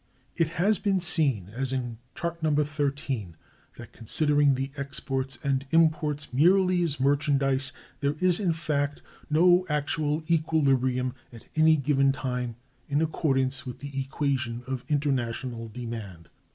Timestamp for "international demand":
14.89-16.29